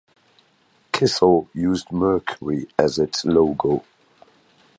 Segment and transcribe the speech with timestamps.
[0.91, 3.83] Kissel used Mercury as its logo.